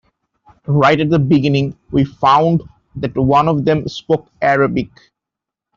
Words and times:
Right 0.65 0.99
at 0.99 1.11
the 1.11 1.19
beginning, 1.19 1.77
we 1.91 2.05
found 2.05 2.63
that 2.95 3.15
one 3.15 3.47
of 3.47 3.65
them 3.65 3.87
spoke 3.87 4.31
Arabic. 4.41 4.89